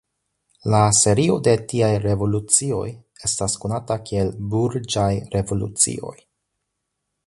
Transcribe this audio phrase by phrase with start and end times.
[0.73, 2.89] La serio de tiaj revolucioj
[3.29, 6.15] estas konata kiel Burĝaj revolucioj.